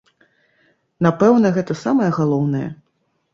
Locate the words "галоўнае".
2.17-2.65